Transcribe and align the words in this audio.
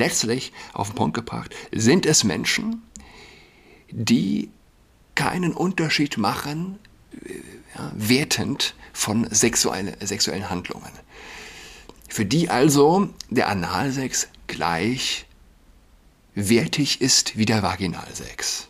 letztlich 0.00 0.52
auf 0.72 0.88
den 0.88 0.96
Punkt 0.96 1.14
gebracht, 1.14 1.54
sind 1.70 2.06
es 2.06 2.24
Menschen, 2.24 2.82
die 3.90 4.50
keinen 5.14 5.52
Unterschied 5.52 6.16
machen, 6.16 6.78
äh, 7.24 7.34
ja, 7.76 7.92
wertend 7.94 8.74
von 8.92 9.28
sexuelle, 9.30 9.96
sexuellen 10.04 10.50
Handlungen. 10.50 10.90
Für 12.08 12.24
die 12.24 12.50
also 12.50 13.10
der 13.28 13.48
Analsex 13.48 14.28
gleich 14.48 15.26
wertig 16.34 17.00
ist 17.00 17.36
wie 17.36 17.44
der 17.44 17.62
Vaginalsex. 17.62 18.68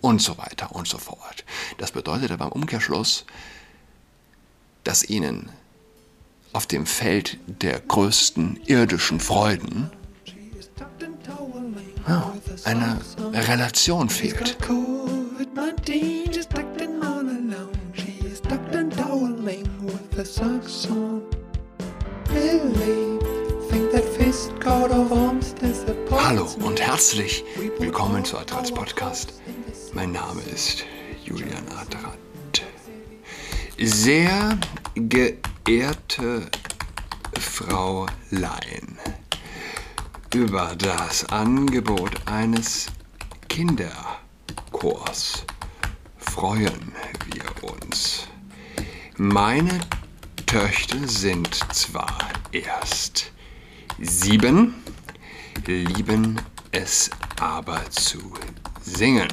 Und 0.00 0.22
so 0.22 0.38
weiter 0.38 0.74
und 0.74 0.86
so 0.86 0.96
fort. 0.96 1.44
Das 1.76 1.90
bedeutet 1.90 2.30
aber 2.30 2.46
im 2.46 2.52
Umkehrschluss, 2.52 3.26
dass 4.84 5.02
ihnen 5.02 5.50
auf 6.52 6.66
dem 6.66 6.86
Feld 6.86 7.38
der 7.46 7.80
größten 7.80 8.60
irdischen 8.66 9.20
Freuden 9.20 9.90
eine 12.64 12.98
Relation 13.48 14.08
fehlt. 14.08 14.56
Hallo 26.10 26.46
und 26.64 26.80
herzlich 26.80 27.44
willkommen 27.78 28.24
zu 28.24 28.38
Adrats 28.38 28.72
Podcast. 28.72 29.34
Mein 29.92 30.12
Name 30.12 30.40
ist 30.54 30.84
Julian 31.24 31.66
Adrat. 31.78 32.18
Sehr 33.78 34.58
geehrte 34.96 36.50
Frau 37.38 38.06
Lein, 38.30 38.98
über 40.34 40.74
das 40.76 41.24
Angebot 41.26 42.10
eines 42.26 42.88
Kinderchors 43.48 45.44
freuen 46.18 46.92
wir 47.32 47.44
uns. 47.72 48.28
Meine 49.16 49.80
Töchter 50.44 51.08
sind 51.08 51.54
zwar 51.74 52.18
erst 52.52 53.32
sieben, 53.98 54.74
lieben 55.66 56.40
es 56.72 57.10
aber 57.40 57.88
zu 57.90 58.34
singen. 58.82 59.32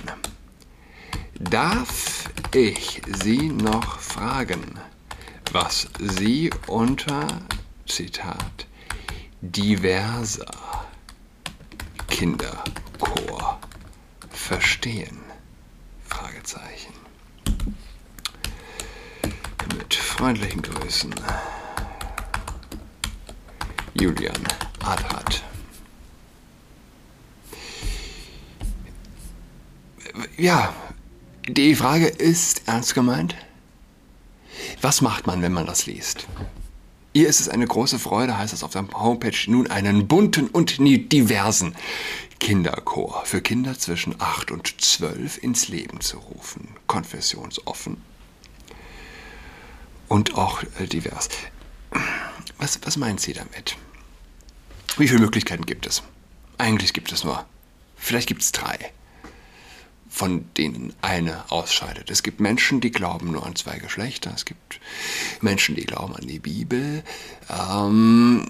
Darf 1.39 2.29
ich 2.53 3.01
Sie 3.17 3.49
noch 3.49 3.99
fragen, 3.99 4.79
was 5.51 5.89
Sie 5.99 6.49
unter, 6.67 7.27
Zitat, 7.85 8.65
diverser 9.41 10.45
Kinderchor 12.15 13.59
verstehen? 14.29 15.19
Fragezeichen. 16.05 16.93
Mit 19.77 19.93
freundlichen 19.93 20.61
Grüßen. 20.61 21.13
Julian 23.95 24.41
Adrat. 24.81 25.43
Ja, 30.37 30.73
die 31.49 31.75
Frage 31.75 32.07
ist 32.07 32.65
ernst 32.65 32.93
gemeint. 32.95 33.35
Was 34.79 35.01
macht 35.01 35.27
man, 35.27 35.41
wenn 35.41 35.51
man 35.51 35.65
das 35.65 35.85
liest? 35.85 36.27
Ihr 37.15 37.29
ist 37.29 37.39
es 37.39 37.47
eine 37.47 37.65
große 37.65 37.97
Freude, 37.97 38.37
heißt 38.37 38.53
es 38.53 38.61
auf 38.61 38.73
der 38.73 38.85
Homepage, 38.93 39.37
nun 39.47 39.71
einen 39.71 40.05
bunten 40.05 40.49
und 40.49 40.79
diversen 40.79 41.73
Kinderchor 42.41 43.23
für 43.23 43.39
Kinder 43.39 43.79
zwischen 43.79 44.19
8 44.19 44.51
und 44.51 44.81
12 44.81 45.41
ins 45.41 45.69
Leben 45.69 46.01
zu 46.01 46.17
rufen. 46.17 46.67
Konfessionsoffen 46.87 48.01
und 50.09 50.35
auch 50.35 50.63
äh, 50.77 50.87
divers. 50.87 51.29
Was, 52.57 52.81
was 52.83 52.97
meint 52.97 53.21
sie 53.21 53.31
damit? 53.31 53.77
Wie 54.97 55.07
viele 55.07 55.21
Möglichkeiten 55.21 55.65
gibt 55.65 55.87
es? 55.87 56.03
Eigentlich 56.57 56.91
gibt 56.91 57.13
es 57.13 57.23
nur. 57.23 57.45
Vielleicht 57.95 58.27
gibt 58.27 58.41
es 58.41 58.51
drei 58.51 58.91
von 60.15 60.45
denen 60.55 60.93
eine 61.01 61.51
ausscheidet. 61.51 62.09
Es 62.09 62.23
gibt 62.23 62.39
Menschen, 62.39 62.79
die 62.79 62.91
glauben 62.91 63.33
nur 63.33 63.45
an 63.45 63.57
zwei 63.57 63.79
Geschlechter. 63.79 64.31
Es 64.33 64.45
gibt 64.45 64.79
Menschen, 65.41 65.75
die 65.75 65.83
glauben 65.83 66.15
an 66.15 66.25
die 66.25 66.39
Bibel. 66.39 67.03
Ähm, 67.49 68.47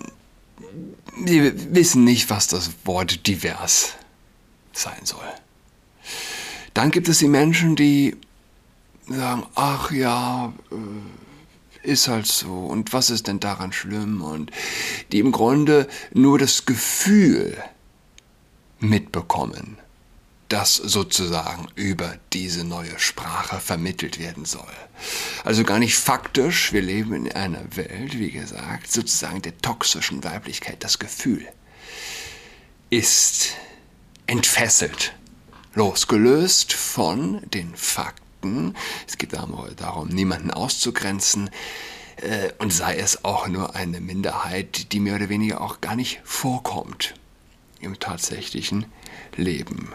die 1.25 1.74
wissen 1.74 2.04
nicht, 2.04 2.30
was 2.30 2.46
das 2.46 2.70
Wort 2.84 3.25
divers 3.25 3.94
sein 4.74 5.00
soll. 5.06 5.25
Dann 6.75 6.92
gibt 6.92 7.09
es 7.09 7.18
die 7.18 7.28
Menschen, 7.28 7.75
die 7.75 8.16
sagen, 9.08 9.48
ach 9.56 9.92
ja, 9.92 10.54
äh, 10.72 11.88
ist 11.90 12.08
halt 12.08 12.28
so 12.28 12.68
und 12.68 12.94
was 12.94 13.09
ist 13.09 13.25
denn 13.25 13.40
daran 13.40 13.74
schlimm 13.74 14.22
und 14.22 14.52
die 15.12 15.20
im 15.20 15.31
Grunde 15.31 15.88
nur 16.14 16.38
das 16.38 16.68
Gefühl 16.68 17.58
mitbekommen 18.80 19.78
das 20.50 20.75
sozusagen 20.75 21.67
über 21.75 22.17
diese 22.33 22.63
neue 22.63 23.00
Sprache 23.00 23.59
vermittelt 23.59 24.19
werden 24.19 24.45
soll. 24.45 24.73
Also 25.44 25.63
gar 25.63 25.79
nicht 25.79 25.95
faktisch, 25.95 26.72
wir 26.72 26.81
leben 26.81 27.13
in 27.13 27.31
einer 27.31 27.63
Welt, 27.75 28.19
wie 28.19 28.31
gesagt, 28.31 28.91
sozusagen 28.91 29.41
der 29.41 29.57
toxischen 29.57 30.23
Weiblichkeit. 30.23 30.83
Das 30.83 31.00
Gefühl 31.00 31.47
ist 32.89 33.56
entfesselt, 34.28 35.13
losgelöst 35.73 36.73
von 36.73 37.41
den 37.51 37.75
Fakten. 37.75 38.75
Es 39.07 39.17
geht 39.17 39.33
darum, 39.33 40.07
niemanden 40.09 40.51
auszugrenzen, 40.51 41.50
äh, 42.17 42.51
und 42.59 42.72
sei 42.72 42.97
es 42.97 43.25
auch 43.25 43.47
nur 43.47 43.75
eine 43.75 44.00
Minderheit, 44.00 44.91
die 44.91 45.00
mehr 45.00 45.16
oder 45.16 45.29
weniger 45.29 45.62
auch 45.62 45.81
gar 45.81 45.95
nicht 45.95 46.22
vorkommt 46.23 47.16
im 47.79 48.00
tatsächlichen 48.00 48.85
Leben. 49.36 49.90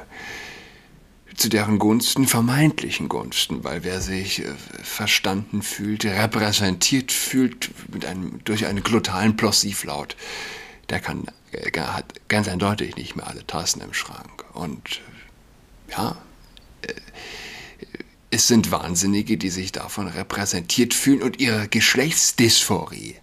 Zu 1.37 1.49
deren 1.49 1.79
Gunsten, 1.79 2.27
vermeintlichen 2.27 3.09
Gunsten, 3.09 3.65
weil 3.65 3.83
wer 3.85 4.01
sich 4.01 4.41
äh, 4.41 4.53
verstanden 4.83 5.63
fühlt, 5.63 6.05
repräsentiert 6.05 7.13
fühlt 7.13 7.71
mit 7.93 8.05
einem, 8.05 8.41
durch 8.45 8.67
einen 8.67 8.83
glottalen 8.83 9.37
Plossivlaut, 9.37 10.17
der 10.91 11.01
kann, 11.01 11.25
äh, 11.53 11.71
hat 11.81 12.29
ganz 12.29 12.47
eindeutig 12.49 12.97
nicht 12.97 13.17
mehr 13.17 13.27
alle 13.27 13.47
Tassen 13.47 13.81
im 13.81 13.95
Schrank. 13.95 14.45
Und 14.53 15.01
ja, 15.91 16.17
äh, 16.83 16.93
es 18.31 18.47
sind 18.47 18.71
Wahnsinnige, 18.71 19.39
die 19.39 19.51
sich 19.51 19.73
davon 19.73 20.07
repräsentiert 20.09 20.95
fühlen 20.95 21.23
und 21.23 21.41
ihre 21.41 21.69
Geschlechtsdysphorie 21.69 23.17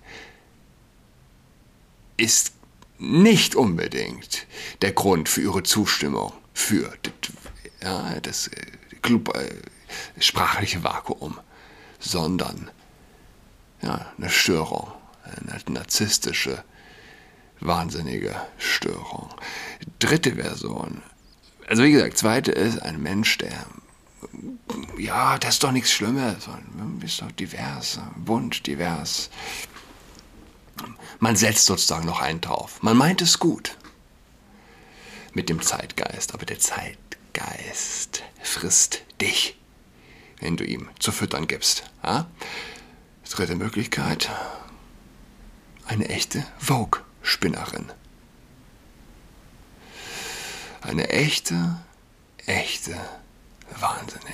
ist 2.18 2.54
nicht 3.00 3.56
unbedingt 3.56 4.48
der 4.82 4.92
Grund 4.92 5.30
für 5.30 5.42
ihre 5.42 5.64
Zustimmung 5.64 6.34
für 6.54 6.92
ja, 7.82 8.20
das 8.22 8.48
äh, 8.48 8.62
äh, 9.04 10.22
sprachliche 10.22 10.84
Vakuum, 10.84 11.40
sondern 12.00 12.72
ja, 13.82 14.12
eine 14.18 14.30
Störung, 14.30 14.92
eine 15.24 15.60
narzisstische, 15.70 16.64
wahnsinnige 17.60 18.36
Störung. 18.58 19.30
Dritte 20.00 20.36
Version, 20.36 21.02
also 21.68 21.84
wie 21.84 21.92
gesagt, 21.92 22.18
zweite 22.18 22.52
ist 22.52 22.82
ein 22.82 23.02
Mensch, 23.02 23.38
der 23.38 23.66
ja, 24.98 25.38
das 25.38 25.56
ist 25.56 25.64
doch 25.64 25.72
nichts 25.72 25.92
Schlimmes, 25.92 26.48
ist 27.04 27.22
doch 27.22 27.32
divers, 27.32 28.00
bunt, 28.16 28.66
divers. 28.66 29.30
Man 31.20 31.36
setzt 31.36 31.66
sozusagen 31.66 32.06
noch 32.06 32.22
einen 32.22 32.42
drauf. 32.42 32.82
Man 32.84 32.96
meint 32.96 33.22
es 33.22 33.40
gut 33.40 33.76
mit 35.34 35.50
dem 35.50 35.62
Zeitgeist, 35.62 36.34
aber 36.34 36.46
der 36.46 36.60
Zeitgeist 36.60 38.24
frisst 38.42 39.04
dich, 39.20 39.58
wenn 40.40 40.58
du 40.58 40.64
ihm 40.64 40.90
zu 41.00 41.12
füttern 41.12 41.48
gibst. 41.48 41.84
Ja? 42.04 42.28
Dritte 43.30 43.56
Möglichkeit, 43.56 44.30
eine 45.86 46.08
echte 46.10 46.46
Vogue-Spinnerin. 46.60 47.92
Eine 50.82 51.10
echte, 51.10 51.78
echte 52.46 52.96
Wahnsinnige. 53.80 54.32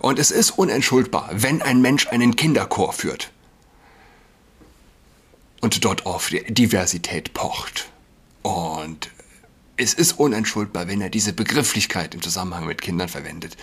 Und 0.00 0.18
es 0.18 0.30
ist 0.30 0.52
unentschuldbar, 0.52 1.30
wenn 1.32 1.62
ein 1.62 1.80
Mensch 1.80 2.06
einen 2.08 2.36
Kinderchor 2.36 2.92
führt 2.92 3.31
und 5.62 5.84
dort 5.86 6.04
auf 6.04 6.30
Diversität 6.48 7.32
pocht. 7.32 7.88
Und 8.42 9.10
es 9.78 9.94
ist 9.94 10.18
unentschuldbar, 10.18 10.88
wenn 10.88 11.00
er 11.00 11.08
diese 11.08 11.32
Begrifflichkeit 11.32 12.14
im 12.14 12.20
Zusammenhang 12.20 12.66
mit 12.66 12.82
Kindern 12.82 13.08
verwendet, 13.08 13.56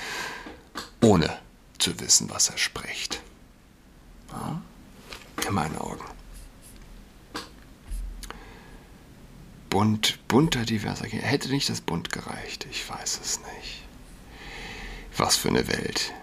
ohne 1.01 1.37
zu 1.77 1.99
wissen, 1.99 2.31
was 2.31 2.49
er 2.49 2.57
spricht. 2.57 3.21
Ja? 4.31 4.59
In 5.47 5.53
meinen 5.53 5.77
Augen. 5.77 6.03
bunt, 9.69 10.19
bunter, 10.27 10.65
diverser. 10.65 11.05
Hätte 11.05 11.49
nicht 11.49 11.69
das 11.69 11.81
bunt 11.81 12.11
gereicht? 12.11 12.67
Ich 12.71 12.89
weiß 12.89 13.19
es 13.23 13.39
nicht. 13.39 13.83
Was 15.17 15.35
für 15.37 15.49
eine 15.49 15.67
Welt. 15.67 16.13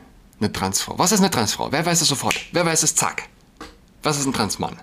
Eine 0.40 0.52
Transfrau. 0.52 0.98
Was 0.98 1.12
ist 1.12 1.20
eine 1.20 1.30
Transfrau? 1.30 1.72
Wer 1.72 1.86
weiß 1.86 2.02
es 2.02 2.08
sofort? 2.08 2.36
Wer 2.52 2.66
weiß 2.66 2.82
es? 2.82 2.94
Zack. 2.94 3.28
Was 4.02 4.18
ist 4.18 4.26
ein 4.26 4.32
Transmann? 4.32 4.80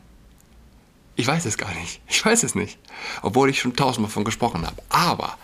Ich 1.16 1.28
weiß 1.28 1.46
es 1.46 1.58
gar 1.58 1.74
nicht. 1.76 2.02
Ich 2.08 2.26
weiß 2.26 2.44
es 2.44 2.56
nicht. 2.56 2.78
Obwohl 3.22 3.50
ich 3.50 3.60
schon 3.60 3.76
tausendmal 3.76 4.12
von 4.12 4.24
gesprochen 4.24 4.66
habe. 4.66 4.82
Aber 4.90 5.38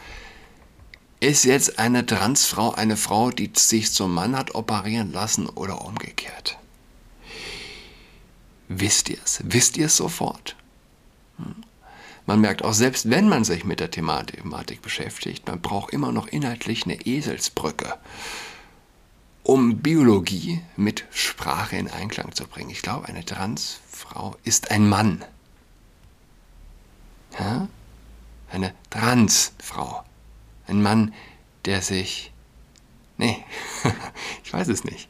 ist 1.20 1.44
jetzt 1.44 1.80
eine 1.80 2.06
Transfrau 2.06 2.74
eine 2.74 2.98
Frau, 2.98 3.30
die 3.30 3.52
sich 3.56 3.92
zum 3.92 4.14
Mann 4.14 4.38
hat 4.38 4.56
operieren 4.56 5.12
lassen 5.12 5.48
oder 5.48 5.82
umgekehrt? 5.82 6.58
Wisst 8.70 9.10
ihr 9.10 9.18
es? 9.24 9.42
Wisst 9.44 9.78
ihr 9.78 9.88
es 9.88 9.98
sofort? 9.98 10.56
Hm. 11.38 11.56
Man 12.26 12.42
merkt 12.42 12.64
auch, 12.64 12.74
selbst 12.74 13.10
wenn 13.10 13.28
man 13.28 13.44
sich 13.44 13.64
mit 13.64 13.80
der 13.80 13.90
Thematik 13.90 14.84
beschäftigt, 14.84 15.48
man 15.48 15.62
braucht 15.62 15.92
immer 15.92 16.12
noch 16.12 16.28
inhaltlich 16.28 16.86
eine 16.86 17.02
Eselsbrücke, 17.02 17.96
um 19.42 19.80
Biologie 19.80 20.62
mit 20.78 21.06
Sprache 21.10 21.76
in 21.76 21.90
Einklang 21.90 22.36
zu 22.36 22.46
bringen. 22.46 22.70
Ich 22.70 22.84
glaube, 22.84 23.08
eine 23.08 23.26
Transfrau 23.26 24.36
ist 24.44 24.70
ein 24.70 24.88
Mann. 24.88 25.26
Ja? 27.38 27.68
Eine 28.52 28.74
Transfrau. 28.90 30.04
Ein 30.68 30.82
Mann, 30.82 31.14
der 31.66 31.82
sich... 31.82 32.32
Nee, 33.18 33.44
ich 34.44 34.54
weiß 34.54 34.70
es 34.70 34.84
nicht. 34.84 35.10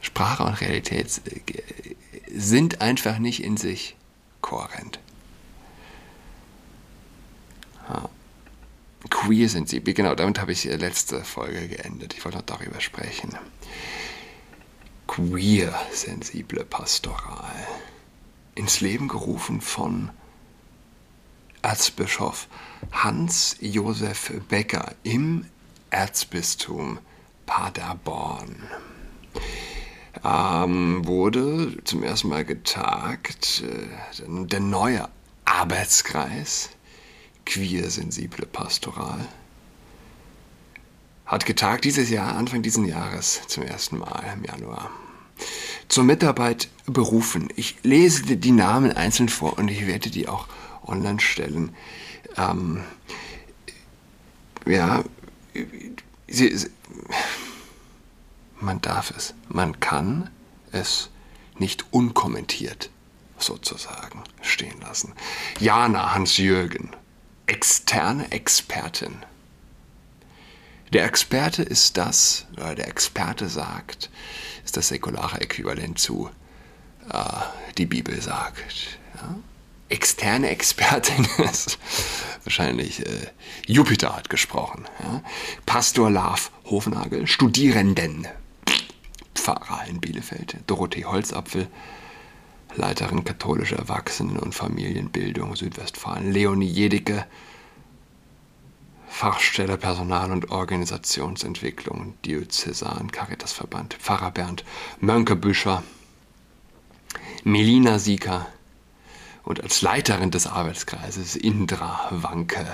Sprache 0.00 0.44
und 0.44 0.60
Realität 0.60 1.20
äh, 1.26 1.96
sind 2.32 2.80
einfach 2.80 3.18
nicht 3.18 3.42
in 3.42 3.56
sich 3.56 3.96
kohärent. 4.40 5.00
Queer 9.08 9.48
sind 9.48 9.68
sie. 9.68 9.80
Genau, 9.80 10.14
damit 10.14 10.40
habe 10.40 10.52
ich 10.52 10.64
letzte 10.64 11.24
Folge 11.24 11.68
geendet. 11.68 12.14
Ich 12.14 12.24
wollte 12.24 12.38
noch 12.38 12.46
darüber 12.46 12.80
sprechen. 12.80 13.36
Queer, 15.06 15.74
sensible 15.92 16.64
Pastoral. 16.64 17.66
Ins 18.60 18.82
Leben 18.82 19.08
gerufen 19.08 19.62
von 19.62 20.10
Erzbischof 21.62 22.46
Hans 22.92 23.56
Josef 23.60 24.30
Becker 24.50 24.92
im 25.02 25.46
Erzbistum 25.88 26.98
Paderborn. 27.46 28.56
Ähm, 30.22 31.06
wurde 31.06 31.82
zum 31.84 32.02
ersten 32.02 32.28
Mal 32.28 32.44
getagt 32.44 33.64
äh, 33.66 33.86
der 34.28 34.60
neue 34.60 35.08
Arbeitskreis 35.46 36.68
Queer-sensible 37.46 38.44
Pastoral. 38.44 39.26
Hat 41.24 41.46
getagt 41.46 41.86
dieses 41.86 42.10
Jahr, 42.10 42.36
Anfang 42.36 42.60
dieses 42.60 42.86
Jahres, 42.86 43.40
zum 43.48 43.62
ersten 43.62 43.96
Mal 43.96 44.34
im 44.34 44.44
Januar. 44.44 44.90
Zur 45.90 46.04
Mitarbeit 46.04 46.68
berufen. 46.86 47.48
Ich 47.56 47.76
lese 47.82 48.36
die 48.36 48.52
Namen 48.52 48.92
einzeln 48.92 49.28
vor 49.28 49.58
und 49.58 49.68
ich 49.68 49.88
werde 49.88 50.08
die 50.08 50.28
auch 50.28 50.46
online 50.86 51.18
stellen. 51.18 51.74
Ähm, 52.36 52.84
ja, 54.66 55.02
sie, 56.28 56.56
sie, 56.56 56.70
man 58.60 58.80
darf 58.80 59.10
es, 59.10 59.34
man 59.48 59.80
kann 59.80 60.30
es 60.70 61.10
nicht 61.58 61.84
unkommentiert 61.90 62.88
sozusagen 63.36 64.22
stehen 64.42 64.80
lassen. 64.80 65.14
Jana 65.58 66.14
Hans-Jürgen, 66.14 66.90
externe 67.46 68.30
Expertin. 68.30 69.24
Der 70.92 71.04
Experte 71.04 71.62
ist 71.62 71.96
das, 71.96 72.46
oder 72.56 72.74
der 72.74 72.88
Experte 72.88 73.48
sagt, 73.48 74.10
ist 74.64 74.76
das 74.76 74.88
säkulare 74.88 75.40
Äquivalent 75.40 75.98
zu 75.98 76.30
äh, 77.12 77.22
die 77.78 77.86
Bibel 77.86 78.20
sagt. 78.20 78.98
Ja? 79.14 79.36
externe 79.90 80.48
Expertin 80.48 81.26
ist. 81.38 81.78
Wahrscheinlich 82.44 83.04
äh, 83.06 83.26
Jupiter 83.66 84.16
hat 84.16 84.30
gesprochen. 84.30 84.86
Ja? 85.02 85.22
Pastor 85.66 86.10
Lars 86.10 86.50
Hofnagel, 86.64 87.26
Studierenden, 87.26 88.26
Pfarrer 89.34 89.86
in 89.88 90.00
Bielefeld, 90.00 90.56
Dorothee 90.66 91.04
Holzapfel, 91.04 91.68
Leiterin 92.76 93.24
katholischer 93.24 93.78
Erwachsenen- 93.78 94.38
und 94.38 94.54
Familienbildung 94.54 95.56
Südwestfalen, 95.56 96.32
Leonie 96.32 96.68
Jedicke, 96.68 97.26
Fachstelle 99.10 99.76
Personal- 99.76 100.32
und 100.32 100.50
Organisationsentwicklung, 100.50 102.14
Diözesan 102.24 103.10
Caritasverband, 103.10 103.94
Pfarrer 103.94 104.30
Bernd 104.30 104.64
Mönkebüscher, 105.00 105.82
Melina 107.44 107.98
Sieker, 107.98 108.46
und 109.42 109.62
als 109.62 109.82
Leiterin 109.82 110.30
des 110.30 110.46
Arbeitskreises 110.46 111.36
Indra 111.36 112.08
Wanke. 112.10 112.66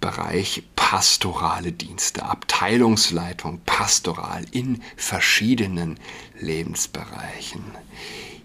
Bereich 0.00 0.64
pastorale 0.76 1.72
Dienste, 1.72 2.24
Abteilungsleitung 2.24 3.60
pastoral 3.64 4.44
in 4.50 4.82
verschiedenen 4.96 5.98
Lebensbereichen. 6.40 7.62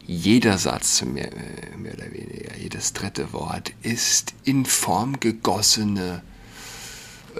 Jeder 0.05 0.57
Satz, 0.57 1.01
mehr, 1.01 1.31
mehr 1.75 1.95
oder 1.95 2.13
weniger, 2.13 2.55
jedes 2.55 2.93
dritte 2.93 3.33
Wort 3.33 3.73
ist 3.81 4.35
in 4.43 4.65
Form 4.65 5.19
gegossene 5.19 6.21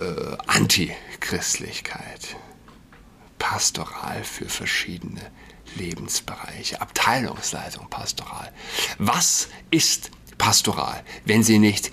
äh, 0.01 0.38
Antichristlichkeit. 0.47 2.35
Pastoral 3.39 4.23
für 4.23 4.49
verschiedene 4.49 5.21
Lebensbereiche, 5.75 6.81
Abteilungsleitung 6.81 7.89
pastoral. 7.89 8.51
Was 8.97 9.49
ist 9.69 10.11
pastoral, 10.38 11.03
wenn 11.25 11.44
sie 11.44 11.59
nicht 11.59 11.91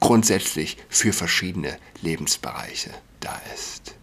grundsätzlich 0.00 0.76
für 0.88 1.12
verschiedene 1.12 1.78
Lebensbereiche 2.02 2.90
da 3.20 3.40
ist? 3.54 3.94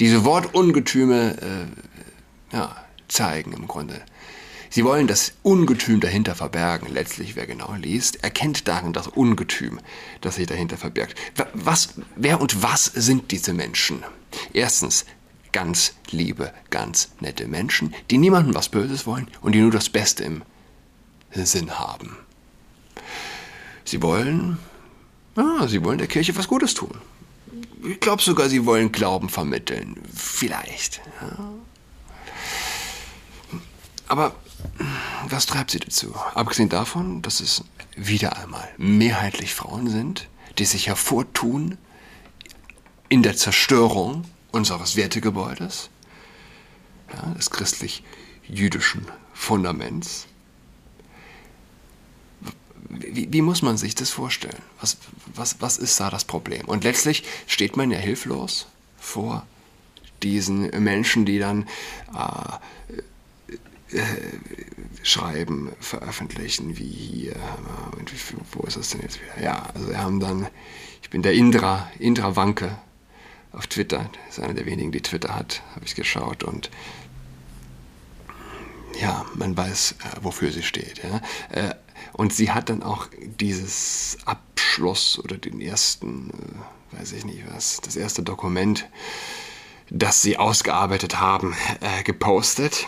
Diese 0.00 0.24
Wortungetüme 0.24 1.36
äh, 2.52 2.56
ja, 2.56 2.84
zeigen 3.08 3.52
im 3.52 3.66
Grunde, 3.66 4.04
Sie 4.74 4.84
wollen 4.84 5.06
das 5.06 5.34
Ungetüm 5.44 6.00
dahinter 6.00 6.34
verbergen. 6.34 6.92
Letztlich, 6.92 7.36
wer 7.36 7.46
genau 7.46 7.74
liest, 7.74 8.24
erkennt 8.24 8.66
darin 8.66 8.92
das 8.92 9.06
Ungetüm, 9.06 9.78
das 10.20 10.34
sich 10.34 10.48
dahinter 10.48 10.76
verbirgt. 10.76 11.16
Was, 11.52 11.90
wer 12.16 12.40
und 12.40 12.60
was 12.60 12.86
sind 12.86 13.30
diese 13.30 13.52
Menschen? 13.52 14.02
Erstens 14.52 15.04
ganz 15.52 15.94
liebe, 16.10 16.52
ganz 16.70 17.12
nette 17.20 17.46
Menschen, 17.46 17.94
die 18.10 18.18
niemandem 18.18 18.56
was 18.56 18.68
Böses 18.68 19.06
wollen 19.06 19.28
und 19.42 19.52
die 19.52 19.60
nur 19.60 19.70
das 19.70 19.90
Beste 19.90 20.24
im 20.24 20.42
Sinn 21.30 21.78
haben. 21.78 22.16
Sie 23.84 24.02
wollen, 24.02 24.58
ja, 25.36 25.68
sie 25.68 25.84
wollen 25.84 25.98
der 25.98 26.08
Kirche 26.08 26.36
was 26.36 26.48
Gutes 26.48 26.74
tun. 26.74 26.98
Ich 27.88 28.00
glaube 28.00 28.22
sogar, 28.22 28.48
sie 28.48 28.66
wollen 28.66 28.90
Glauben 28.90 29.28
vermitteln. 29.28 30.02
Vielleicht. 30.12 31.00
Ja. 31.20 31.52
Aber 34.08 34.34
was 35.28 35.46
treibt 35.46 35.70
sie 35.70 35.80
dazu? 35.80 36.14
Abgesehen 36.34 36.68
davon, 36.68 37.22
dass 37.22 37.40
es 37.40 37.64
wieder 37.96 38.36
einmal 38.36 38.68
mehrheitlich 38.76 39.54
Frauen 39.54 39.88
sind, 39.88 40.28
die 40.58 40.64
sich 40.64 40.88
hervortun 40.88 41.78
in 43.08 43.22
der 43.22 43.36
Zerstörung 43.36 44.24
unseres 44.52 44.96
Wertegebäudes, 44.96 45.90
ja, 47.12 47.34
des 47.34 47.50
christlich-jüdischen 47.50 49.06
Fundaments. 49.32 50.26
Wie, 52.88 53.32
wie, 53.32 53.42
muss 53.42 53.62
man 53.62 53.76
sich 53.76 53.94
das 53.94 54.10
vorstellen? 54.10 54.62
Was, 54.80 54.98
was, 55.34 55.60
was 55.60 55.78
ist 55.78 55.98
da 55.98 56.10
das 56.10 56.24
Problem? 56.24 56.66
Und 56.66 56.84
letztlich 56.84 57.24
steht 57.46 57.76
man 57.76 57.90
ja 57.90 57.98
hilflos 57.98 58.66
vor 58.98 59.46
diesen 60.22 60.70
Menschen, 60.82 61.26
die 61.26 61.38
dann 61.38 61.66
äh, 62.14 63.02
äh, 63.94 64.04
schreiben, 65.02 65.72
veröffentlichen, 65.80 66.78
wie 66.78 66.84
hier, 66.84 67.36
und 67.98 68.12
wie, 68.12 68.36
wo 68.52 68.66
ist 68.66 68.76
das 68.76 68.90
denn 68.90 69.02
jetzt 69.02 69.20
wieder? 69.20 69.42
Ja, 69.42 69.70
also 69.74 69.88
wir 69.88 69.98
haben 69.98 70.20
dann, 70.20 70.46
ich 71.02 71.10
bin 71.10 71.22
der 71.22 71.34
Indra, 71.34 71.90
Indra 71.98 72.36
Wanke, 72.36 72.76
auf 73.54 73.66
Twitter. 73.66 74.10
Das 74.26 74.38
ist 74.38 74.44
einer 74.44 74.54
der 74.54 74.66
wenigen, 74.66 74.92
die 74.92 75.00
Twitter 75.00 75.34
hat, 75.34 75.62
habe 75.74 75.84
ich 75.84 75.94
geschaut. 75.94 76.42
Und 76.42 76.70
ja, 79.00 79.24
man 79.34 79.56
weiß, 79.56 79.92
äh, 79.92 80.22
wofür 80.22 80.52
sie 80.52 80.62
steht. 80.62 81.02
Ja. 81.02 81.20
Äh, 81.50 81.74
und 82.12 82.32
sie 82.32 82.50
hat 82.50 82.68
dann 82.68 82.82
auch 82.82 83.08
dieses 83.40 84.18
Abschluss 84.24 85.18
oder 85.18 85.36
den 85.36 85.60
ersten, 85.60 86.30
äh, 86.92 86.98
weiß 86.98 87.12
ich 87.12 87.24
nicht 87.24 87.42
was, 87.52 87.80
das 87.80 87.96
erste 87.96 88.22
Dokument, 88.22 88.88
das 89.90 90.22
sie 90.22 90.38
ausgearbeitet 90.38 91.20
haben, 91.20 91.54
gepostet. 92.04 92.86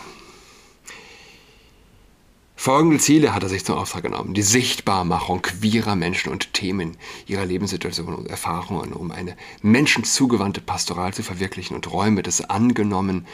Folgende 2.59 2.97
Ziele 2.97 3.35
hat 3.35 3.43
er 3.43 3.49
sich 3.49 3.63
zum 3.63 3.77
Auftrag 3.77 4.01
genommen. 4.01 4.33
Die 4.33 4.41
Sichtbarmachung 4.41 5.43
queerer 5.43 5.95
Menschen 5.95 6.31
und 6.31 6.55
Themen 6.55 6.97
ihrer 7.27 7.45
Lebenssituation 7.45 8.15
und 8.15 8.27
Erfahrungen, 8.27 8.93
um 8.93 9.11
eine 9.11 9.37
menschenzugewandte 9.61 10.59
Pastoral 10.59 11.13
zu 11.13 11.21
verwirklichen 11.21 11.75
und 11.75 11.89
Räume 11.91 12.23
des 12.23 12.49
Angenommen 12.49 13.27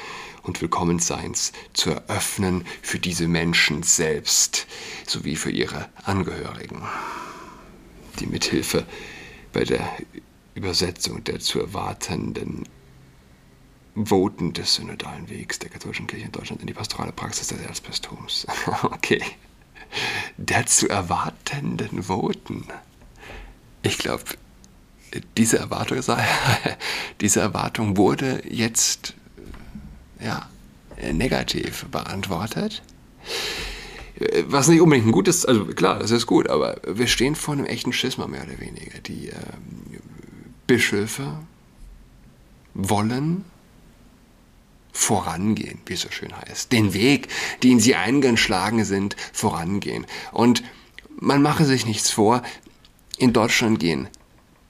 und 0.44 0.62
Willkommensseins 0.62 1.54
zu 1.72 1.92
eröffnen 1.92 2.66
für 2.82 3.00
diese 3.00 3.30
Menschen 3.30 3.82
selbst 3.82 4.68
sowie 5.08 5.38
für 5.38 5.52
ihre 5.52 5.90
Angehörigen, 6.04 6.84
die 8.20 8.28
mithilfe 8.28 8.86
bei 9.54 9.64
der 9.64 9.88
Übersetzung 10.54 11.24
der 11.24 11.40
zu 11.40 11.62
erwartenden 11.62 12.66
Voten 13.96 14.54
des 14.54 14.76
synodalen 14.76 15.30
Wegs 15.30 15.60
der 15.60 15.70
katholischen 15.70 16.08
Kirche 16.08 16.26
in 16.26 16.32
Deutschland 16.32 16.62
in 16.62 16.68
die 16.68 16.74
pastorale 16.74 17.12
Praxis 17.12 17.48
des 17.48 17.62
Erzbistums. 17.62 18.48
okay. 18.84 19.22
Der 20.38 20.66
zu 20.66 20.90
erwartenden 20.90 22.04
Voten. 22.04 22.66
Ich 23.84 23.98
glaube, 24.00 24.24
diese 25.38 25.60
Erwartung, 25.60 26.00
diese 27.22 27.40
Erwartung 27.40 27.98
wurde 27.98 28.42
jetzt 28.50 29.14
ja, 30.20 30.50
negativ 31.12 31.86
beantwortet. 31.92 32.82
Was 34.48 34.68
nicht 34.68 34.82
unbedingt 34.82 35.08
ein 35.08 35.12
gutes, 35.12 35.46
also 35.46 35.66
klar, 35.66 36.00
das 36.00 36.12
ist 36.12 36.26
gut, 36.26 36.48
aber 36.50 36.78
wir 36.88 37.08
stehen 37.08 37.36
vor 37.36 37.54
einem 37.54 37.66
echten 37.66 37.94
Schisma 37.94 38.28
mehr 38.28 38.44
oder 38.44 38.60
weniger. 38.60 39.00
Die 39.00 39.30
äh, 39.30 39.36
Bischöfe 40.68 41.40
wollen 42.74 43.44
vorangehen, 44.94 45.82
wie 45.86 45.94
es 45.94 46.02
so 46.02 46.12
schön 46.12 46.34
heißt. 46.38 46.72
Den 46.72 46.94
Weg, 46.94 47.28
den 47.64 47.80
sie 47.80 47.96
eingeschlagen 47.96 48.86
sind, 48.86 49.18
vorangehen. 49.34 50.06
Und 50.32 50.64
man 51.20 51.42
mache 51.42 51.66
sich 51.66 51.86
nichts 51.86 52.12
vor, 52.12 52.44
in 53.18 53.34
Deutschland 53.34 53.80
gehen 53.80 54.08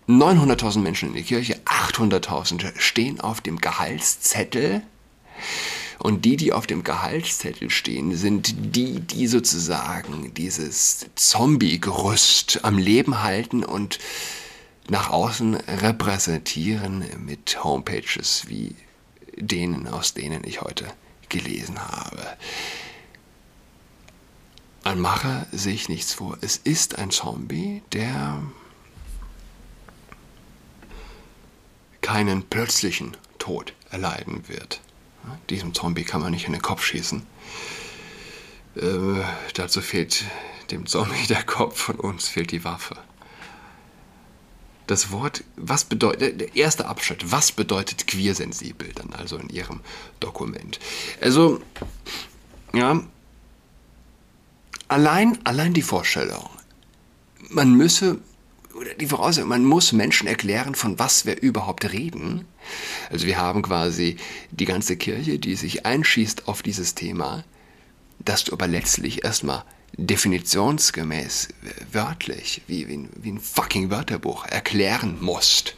900.000 0.07 0.79
Menschen 0.79 1.09
in 1.09 1.15
die 1.15 1.23
Kirche, 1.23 1.59
800.000 1.65 2.73
stehen 2.77 3.21
auf 3.21 3.41
dem 3.41 3.59
Gehaltszettel. 3.59 4.81
Und 5.99 6.25
die, 6.25 6.35
die 6.35 6.51
auf 6.51 6.67
dem 6.67 6.83
Gehaltszettel 6.83 7.69
stehen, 7.69 8.15
sind 8.15 8.75
die, 8.75 8.99
die 8.99 9.27
sozusagen 9.27 10.33
dieses 10.33 11.05
Zombie-Gerüst 11.15 12.59
am 12.63 12.77
Leben 12.77 13.23
halten 13.23 13.63
und 13.63 13.99
nach 14.89 15.09
außen 15.09 15.55
repräsentieren 15.55 17.05
mit 17.25 17.63
Homepages 17.63 18.43
wie 18.47 18.75
denen, 19.37 19.87
aus 19.87 20.13
denen 20.13 20.43
ich 20.43 20.61
heute 20.61 20.85
gelesen 21.29 21.79
habe. 21.79 22.21
Man 24.83 24.99
mache 24.99 25.47
sich 25.51 25.87
nichts 25.89 26.13
vor. 26.13 26.37
Es 26.41 26.57
ist 26.57 26.97
ein 26.97 27.09
Zombie, 27.09 27.81
der 27.93 28.41
keinen 32.01 32.43
plötzlichen 32.43 33.15
Tod 33.39 33.73
erleiden 33.89 34.47
wird. 34.47 34.81
Diesem 35.49 35.73
Zombie 35.73 36.03
kann 36.03 36.21
man 36.21 36.31
nicht 36.31 36.47
in 36.47 36.53
den 36.53 36.61
Kopf 36.61 36.83
schießen. 36.83 37.25
Äh, 38.75 39.23
dazu 39.53 39.81
fehlt 39.81 40.25
dem 40.69 40.85
Zombie 40.85 41.27
der 41.27 41.43
Kopf, 41.43 41.89
und 41.89 41.99
uns 41.99 42.27
fehlt 42.27 42.51
die 42.51 42.65
Waffe 42.65 42.97
das 44.87 45.11
Wort, 45.11 45.43
was 45.55 45.85
bedeutet, 45.85 46.39
der 46.41 46.55
erste 46.55 46.87
Abschnitt, 46.87 47.31
was 47.31 47.51
bedeutet 47.51 48.07
queersensibel 48.07 48.89
dann 48.93 49.13
also 49.13 49.37
in 49.37 49.49
Ihrem 49.49 49.81
Dokument? 50.19 50.79
Also, 51.21 51.61
ja, 52.73 53.01
allein, 54.87 55.39
allein 55.43 55.73
die 55.73 55.81
Vorstellung, 55.81 56.49
man 57.49 57.73
müsse, 57.73 58.19
oder 58.73 58.93
die 58.95 59.07
Voraussetzung, 59.07 59.49
man 59.49 59.65
muss 59.65 59.91
Menschen 59.91 60.27
erklären, 60.27 60.75
von 60.75 60.97
was 60.97 61.25
wir 61.25 61.41
überhaupt 61.41 61.91
reden. 61.91 62.45
Also 63.11 63.27
wir 63.27 63.37
haben 63.37 63.61
quasi 63.61 64.17
die 64.51 64.65
ganze 64.65 64.97
Kirche, 64.97 65.37
die 65.37 65.55
sich 65.55 65.85
einschießt 65.85 66.47
auf 66.47 66.63
dieses 66.63 66.95
Thema, 66.95 67.43
dass 68.19 68.45
du 68.45 68.53
aber 68.53 68.67
letztlich 68.67 69.23
erstmal 69.23 69.63
definitionsgemäß, 69.97 71.49
wörtlich, 71.91 72.61
wie, 72.67 72.87
wie, 72.87 73.07
wie 73.15 73.31
ein 73.31 73.39
fucking 73.39 73.89
Wörterbuch 73.89 74.45
erklären 74.45 75.17
musst. 75.21 75.75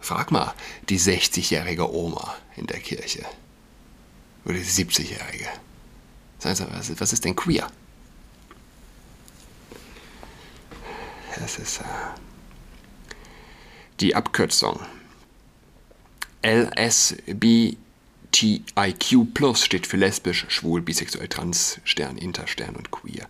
Frag 0.00 0.30
mal 0.30 0.54
die 0.88 0.98
60-jährige 0.98 1.92
Oma 1.92 2.34
in 2.56 2.66
der 2.66 2.80
Kirche. 2.80 3.24
Oder 4.44 4.54
die 4.54 4.64
70-jährige. 4.64 5.48
Was, 6.42 7.00
was 7.00 7.12
ist 7.12 7.24
denn 7.24 7.36
queer? 7.36 7.66
Das 11.36 11.58
ist 11.58 11.80
äh, 11.80 11.84
die 14.00 14.14
Abkürzung. 14.14 14.78
LSB 16.44 17.76
LGBTIQ 18.34 19.32
Plus 19.32 19.64
steht 19.64 19.86
für 19.86 19.96
lesbisch, 19.96 20.46
schwul, 20.48 20.82
bisexuell, 20.82 21.28
trans, 21.28 21.80
Stern, 21.84 22.18
Interstern 22.18 22.74
und 22.76 22.90
queer. 22.90 23.28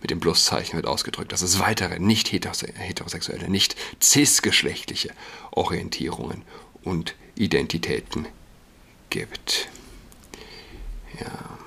Mit 0.00 0.10
dem 0.10 0.20
Pluszeichen 0.20 0.76
wird 0.76 0.86
ausgedrückt, 0.86 1.32
dass 1.32 1.42
es 1.42 1.58
weitere 1.58 1.98
nicht 1.98 2.32
heterosexuelle, 2.32 3.48
nicht 3.48 3.76
cisgeschlechtliche 4.00 5.10
Orientierungen 5.50 6.42
und 6.82 7.14
Identitäten 7.34 8.26
gibt. 9.10 9.68
Ja. 11.20 11.58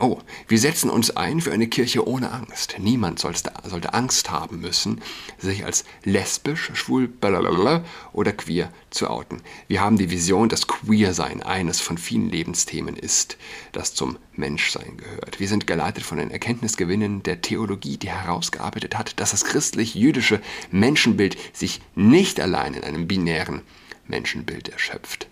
Oh, 0.00 0.18
wir 0.48 0.58
setzen 0.58 0.90
uns 0.90 1.16
ein 1.16 1.40
für 1.40 1.52
eine 1.52 1.68
Kirche 1.68 2.08
ohne 2.08 2.32
Angst. 2.32 2.74
Niemand 2.80 3.20
sollte 3.20 3.94
Angst 3.94 4.28
haben 4.28 4.60
müssen, 4.60 5.00
sich 5.38 5.64
als 5.64 5.84
lesbisch, 6.02 6.72
schwul 6.74 7.06
blablabla, 7.06 7.84
oder 8.12 8.32
queer 8.32 8.72
zu 8.90 9.08
outen. 9.08 9.40
Wir 9.68 9.80
haben 9.80 9.96
die 9.96 10.10
Vision, 10.10 10.48
dass 10.48 10.66
Queersein 10.66 11.44
eines 11.44 11.78
von 11.78 11.96
vielen 11.96 12.28
Lebensthemen 12.28 12.96
ist, 12.96 13.36
das 13.70 13.94
zum 13.94 14.18
Menschsein 14.32 14.96
gehört. 14.96 15.38
Wir 15.38 15.46
sind 15.46 15.68
geleitet 15.68 16.02
von 16.02 16.18
den 16.18 16.32
Erkenntnisgewinnen 16.32 17.22
der 17.22 17.40
Theologie, 17.40 17.96
die 17.96 18.10
herausgearbeitet 18.10 18.98
hat, 18.98 19.20
dass 19.20 19.30
das 19.30 19.44
christlich-jüdische 19.44 20.40
Menschenbild 20.72 21.36
sich 21.52 21.80
nicht 21.94 22.40
allein 22.40 22.74
in 22.74 22.82
einem 22.82 23.06
binären 23.06 23.62
Menschenbild 24.08 24.70
erschöpft. 24.70 25.28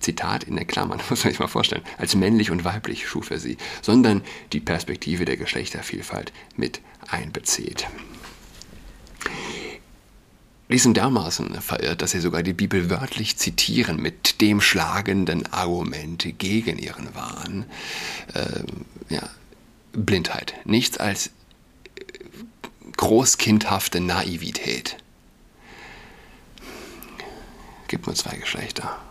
Zitat 0.00 0.44
in 0.44 0.56
der 0.56 0.64
Klammern, 0.64 1.00
muss 1.10 1.24
man 1.24 1.32
sich 1.32 1.40
mal 1.40 1.48
vorstellen, 1.48 1.82
als 1.98 2.14
männlich 2.14 2.50
und 2.50 2.64
weiblich 2.64 3.06
schuf 3.08 3.30
er 3.30 3.38
sie, 3.38 3.56
sondern 3.82 4.22
die 4.52 4.60
Perspektive 4.60 5.24
der 5.24 5.36
Geschlechtervielfalt 5.36 6.32
mit 6.56 6.80
einbezieht. 7.08 7.86
Die 10.70 10.78
sind 10.78 10.96
dermaßen 10.96 11.60
verirrt, 11.60 12.00
dass 12.00 12.12
sie 12.12 12.20
sogar 12.20 12.42
die 12.42 12.54
Bibel 12.54 12.88
wörtlich 12.88 13.36
zitieren 13.36 14.00
mit 14.00 14.40
dem 14.40 14.60
schlagenden 14.60 15.46
Argument 15.52 16.26
gegen 16.38 16.78
ihren 16.78 17.14
Wahn. 17.14 17.66
Äh, 18.32 18.64
ja, 19.14 19.28
Blindheit. 19.92 20.54
Nichts 20.64 20.96
als 20.96 21.30
großkindhafte 22.96 24.00
Naivität. 24.00 24.96
Gibt 27.86 28.06
nur 28.06 28.16
zwei 28.16 28.36
Geschlechter 28.36 29.03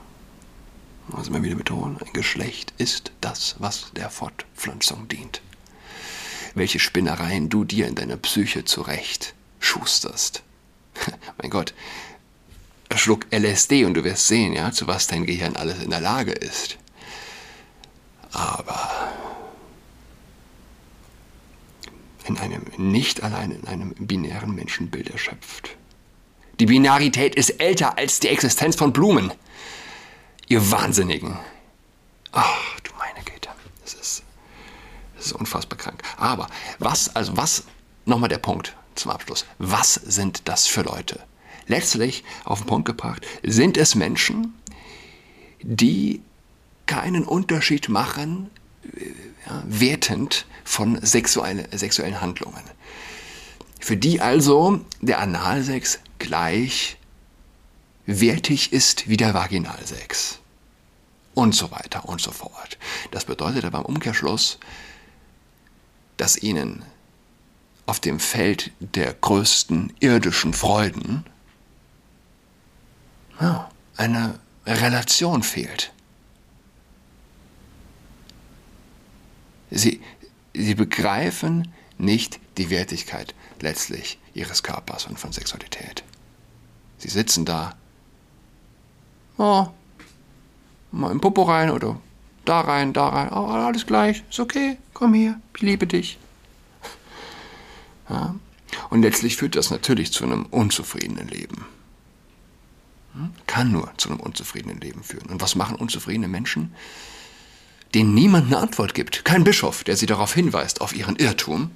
also 1.12 1.32
mal 1.32 1.44
wieder 1.44 1.56
betonen, 1.56 1.98
ein 2.00 2.14
Geschlecht 2.14 2.74
ist 2.78 3.12
das, 3.22 3.56
was 3.60 3.92
der 3.96 4.10
Fortpflanzung 4.10 5.08
dient. 5.08 5.42
Welche 6.56 6.80
Spinnereien 6.80 7.50
du 7.50 7.64
dir 7.64 7.88
in 7.88 7.96
deiner 7.96 8.18
Psyche 8.18 8.64
zurecht 8.64 9.34
schusterst. 9.60 10.44
mein 11.42 11.50
Gott, 11.50 11.74
schluck 12.96 13.26
LSD 13.32 13.86
und 13.86 13.96
du 13.96 14.04
wirst 14.04 14.28
sehen, 14.28 14.54
ja, 14.54 14.72
zu 14.72 14.88
was 14.88 15.08
dein 15.08 15.26
Gehirn 15.26 15.56
alles 15.56 15.82
in 15.82 15.90
der 15.90 16.02
Lage 16.02 16.32
ist. 16.32 16.78
Aber 18.32 19.12
in 22.26 22.38
einem, 22.38 22.64
nicht 22.78 23.24
allein 23.24 23.52
in 23.52 23.68
einem 23.68 23.94
binären 23.96 24.56
Menschenbild 24.56 25.10
erschöpft. 25.10 25.76
Die 26.60 26.66
Binarität 26.66 27.36
ist 27.36 27.62
älter 27.62 27.98
als 27.98 28.20
die 28.20 28.30
Existenz 28.30 28.76
von 28.76 28.94
Blumen. 28.94 29.32
Ihr 30.48 30.72
Wahnsinnigen. 30.72 31.38
Ach, 32.32 32.80
du 32.82 32.92
meine 32.98 33.24
Güte. 33.26 33.50
Das 33.82 33.94
ist, 33.94 34.24
das 35.16 35.28
ist 35.28 35.34
unfassbar 35.34 35.78
krank. 35.78 36.02
Aber 36.18 36.48
was, 36.80 37.16
also 37.16 37.36
was, 37.38 37.64
nochmal 38.06 38.30
der 38.30 38.40
Punkt 38.40 38.76
zum 38.96 39.12
Abschluss. 39.12 39.46
Was 39.58 39.94
sind 39.96 40.48
das 40.48 40.68
für 40.68 40.82
Leute? 40.82 41.20
Letztlich, 41.68 42.24
auf 42.44 42.60
den 42.60 42.68
Punkt 42.68 42.86
gebracht, 42.86 43.26
sind 43.44 43.78
es 43.78 43.96
Menschen, 43.96 44.54
die 45.62 46.22
keinen 46.86 47.24
Unterschied 47.24 47.90
machen, 47.90 48.50
äh, 48.84 49.06
ja, 49.48 49.64
wertend 49.66 50.46
von 50.64 51.00
sexuelle, 51.02 51.68
sexuellen 51.72 52.22
Handlungen. 52.22 52.64
Für 53.80 53.98
die 53.98 54.22
also 54.22 54.82
der 55.02 55.20
Analsex 55.20 56.00
gleich 56.20 56.98
wertig 58.06 58.74
ist 58.74 59.08
wie 59.08 59.18
der 59.18 59.34
Vaginalsex. 59.34 60.40
Und 61.34 61.56
so 61.56 61.72
weiter 61.72 62.08
und 62.08 62.22
so 62.22 62.32
fort. 62.32 62.78
Das 63.12 63.26
bedeutet 63.26 63.66
aber 63.66 63.80
im 63.80 63.86
Umkehrschluss, 63.86 64.60
dass 66.18 66.38
ihnen 66.38 66.86
auf 67.86 68.00
dem 68.00 68.20
Feld 68.20 68.72
der 68.80 69.14
größten 69.14 69.94
irdischen 70.00 70.54
Freuden 70.54 71.26
ja, 73.42 73.70
eine 73.98 74.40
Relation 74.66 75.44
fehlt. 75.44 75.92
Sie, 79.72 80.02
sie 80.54 80.76
begreifen 80.76 81.74
nicht 81.98 82.40
die 82.58 82.70
Wertigkeit 82.70 83.34
letztlich 83.60 84.20
ihres 84.34 84.64
Körpers 84.64 85.08
und 85.08 85.20
von 85.20 85.34
Sexualität. 85.34 86.04
Sie 87.00 87.10
sitzen 87.10 87.44
da, 87.44 87.76
oh, 89.38 89.68
mal 90.92 91.12
im 91.12 91.22
Popo 91.22 91.44
rein 91.44 91.70
oder 91.72 92.00
da 92.46 92.62
rein, 92.62 92.94
da 92.94 93.10
rein, 93.10 93.30
oh, 93.32 93.48
alles 93.48 93.86
gleich, 93.86 94.24
ist 94.30 94.40
okay, 94.40 94.78
komm 94.94 95.14
her, 95.14 95.40
ich 95.56 95.62
liebe 95.62 95.88
dich. 95.88 96.18
Ja? 98.10 98.36
Und 98.90 99.02
letztlich 99.02 99.38
führt 99.38 99.56
das 99.56 99.72
natürlich 99.72 100.12
zu 100.12 100.24
einem 100.24 100.46
unzufriedenen 100.48 101.28
Leben. 101.28 101.66
Hm? 103.14 103.32
Kann 103.48 103.72
nur 103.72 103.92
zu 103.98 104.10
einem 104.10 104.20
unzufriedenen 104.20 104.80
Leben 104.80 105.04
führen. 105.04 105.30
Und 105.30 105.42
was 105.42 105.56
machen 105.56 105.76
unzufriedene 105.76 106.28
Menschen? 106.28 106.74
Denen 107.94 108.14
niemand 108.14 108.48
eine 108.48 108.58
Antwort 108.58 108.94
gibt. 108.94 109.24
Kein 109.24 109.44
Bischof, 109.44 109.84
der 109.84 109.96
sie 109.96 110.08
darauf 110.08 110.34
hinweist, 110.34 110.82
auf 110.82 110.96
ihren 110.96 111.16
Irrtum. 111.16 111.72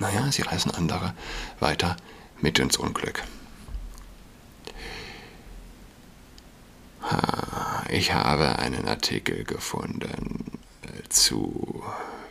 Naja, 0.00 0.30
sie 0.32 0.42
reißen 0.42 0.72
andere 0.72 1.14
weiter 1.60 1.96
mit 2.40 2.58
ins 2.58 2.76
Unglück. 2.76 3.22
Ich 7.88 8.12
habe 8.12 8.58
einen 8.58 8.86
Artikel 8.86 9.44
gefunden 9.44 10.58
äh, 10.82 11.08
zu, 11.08 11.82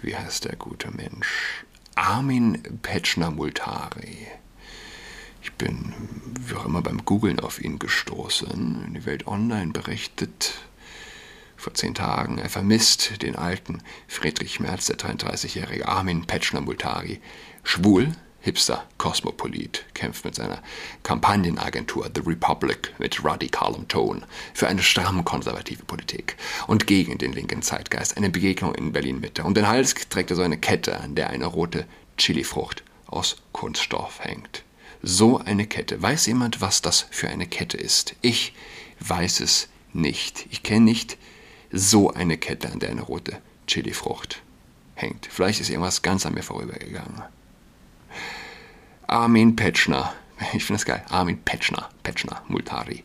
wie 0.02 0.16
heißt 0.16 0.46
der 0.46 0.56
gute 0.56 0.90
Mensch? 0.92 1.66
Armin 1.96 2.64
Petschner-Multari. 2.82 4.28
Ich 5.42 5.52
bin 5.54 5.94
wie 6.40 6.56
auch 6.56 6.66
immer 6.66 6.82
beim 6.82 7.04
Googlen 7.04 7.40
auf 7.40 7.62
ihn 7.62 7.78
gestoßen. 7.78 8.94
Die 8.94 9.06
Welt 9.06 9.28
Online 9.28 9.72
berichtet 9.72 10.54
vor 11.58 11.74
zehn 11.74 11.94
Tagen, 11.94 12.38
er 12.38 12.50
vermisst 12.50 13.22
den 13.22 13.36
alten 13.36 13.84
Friedrich 14.08 14.62
Merz, 14.62 14.86
der 14.86 14.98
33-jährige 14.98 15.88
Armin 15.88 16.26
Petschner-Multari. 16.26 17.20
Schwul, 17.64 18.14
Hipster, 18.42 18.86
Kosmopolit, 18.98 19.86
kämpft 19.94 20.24
mit 20.24 20.36
seiner 20.36 20.62
Kampagnenagentur 21.04 22.10
The 22.14 22.22
Republic 22.22 22.94
mit 22.98 23.24
radikalem 23.24 23.88
Ton 23.88 24.24
für 24.54 24.68
eine 24.68 24.82
stramm 24.82 25.26
konservative 25.26 25.84
Politik 25.84 26.38
und 26.68 26.88
gegen 26.88 27.18
den 27.18 27.34
linken 27.34 27.62
Zeitgeist. 27.62 28.16
Eine 28.16 28.30
Begegnung 28.30 28.74
in 28.76 28.94
Berlin-Mitte. 28.94 29.44
Um 29.44 29.54
den 29.54 29.68
Hals 29.68 29.94
trägt 30.10 30.30
er 30.30 30.38
so 30.38 30.42
eine 30.42 30.58
Kette, 30.58 31.00
an 31.02 31.16
der 31.16 31.30
eine 31.30 31.46
rote 31.48 31.86
Chilifrucht 32.18 32.84
aus 33.08 33.38
Kunststoff 33.52 34.20
hängt. 34.22 34.64
So 35.02 35.38
eine 35.38 35.68
Kette. 35.68 36.02
Weiß 36.02 36.26
jemand, 36.26 36.62
was 36.62 36.82
das 36.82 37.08
für 37.10 37.28
eine 37.28 37.46
Kette 37.46 37.78
ist? 37.78 38.16
Ich 38.22 38.54
weiß 39.00 39.42
es 39.42 39.68
nicht. 39.94 40.46
Ich 40.50 40.64
kenne 40.64 40.86
nicht 40.86 41.18
so 41.72 42.14
eine 42.14 42.38
Kette, 42.38 42.72
an 42.72 42.80
der 42.80 42.90
eine 42.90 43.02
rote 43.02 43.42
Chilifrucht 43.68 44.42
hängt. 44.96 45.28
Vielleicht 45.30 45.60
ist 45.62 45.70
irgendwas 45.70 46.02
ganz 46.02 46.26
an 46.26 46.34
mir 46.34 46.44
vorübergegangen. 46.44 47.22
Armin 49.10 49.56
Petschner. 49.56 50.14
Ich 50.54 50.64
finde 50.64 50.80
das 50.80 50.86
geil. 50.86 51.04
Armin 51.10 51.38
Petschner. 51.44 51.90
Petschner, 52.02 52.42
Multari. 52.48 53.04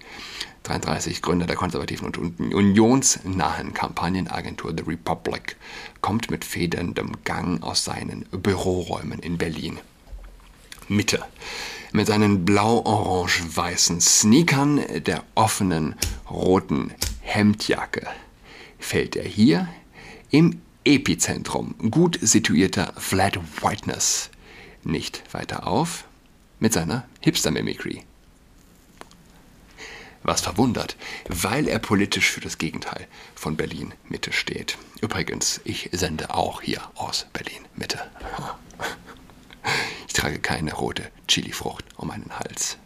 33, 0.62 1.20
Gründer 1.20 1.46
der 1.46 1.56
konservativen 1.56 2.06
und 2.06 2.16
unionsnahen 2.54 3.74
Kampagnenagentur 3.74 4.72
The 4.76 4.84
Republic, 4.84 5.56
kommt 6.00 6.30
mit 6.30 6.44
federndem 6.44 7.12
Gang 7.24 7.62
aus 7.62 7.84
seinen 7.84 8.24
Büroräumen 8.30 9.18
in 9.18 9.36
Berlin. 9.36 9.78
Mitte. 10.88 11.24
Mit 11.92 12.06
seinen 12.06 12.44
blau-orange-weißen 12.44 14.00
Sneakern, 14.00 14.80
der 15.04 15.24
offenen 15.34 15.96
roten 16.30 16.92
Hemdjacke, 17.20 18.06
fällt 18.78 19.16
er 19.16 19.24
hier 19.24 19.68
im 20.30 20.60
Epizentrum 20.84 21.74
gut 21.90 22.18
situierter 22.20 22.92
Flat 22.96 23.38
Whiteness 23.62 24.30
nicht 24.84 25.22
weiter 25.32 25.66
auf 25.66 26.04
mit 26.58 26.72
seiner 26.72 27.06
Hipster-Mimicry. 27.20 28.04
Was 30.22 30.40
verwundert, 30.40 30.96
weil 31.28 31.68
er 31.68 31.78
politisch 31.78 32.30
für 32.30 32.40
das 32.40 32.56
Gegenteil 32.56 33.06
von 33.34 33.56
Berlin 33.56 33.92
Mitte 34.08 34.32
steht. 34.32 34.78
Übrigens, 35.02 35.60
ich 35.64 35.90
sende 35.92 36.34
auch 36.34 36.62
hier 36.62 36.80
aus 36.94 37.26
Berlin 37.34 37.62
Mitte. 37.76 38.00
Ich 40.06 40.14
trage 40.14 40.38
keine 40.38 40.72
rote 40.72 41.10
Chilifrucht 41.28 41.84
um 41.96 42.08
meinen 42.08 42.38
Hals. 42.38 42.78